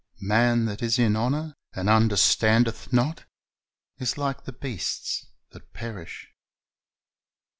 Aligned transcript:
"Man 0.23 0.65
that 0.65 0.81
is 0.81 0.97
in 0.97 1.15
honor, 1.15 1.55
and 1.73 1.87
understandeth 1.87 2.91
not, 2.91 3.25
is 3.99 4.17
like 4.17 4.45
the 4.45 4.51
beasts 4.51 5.27
that 5.51 5.73
perish." 5.73 6.31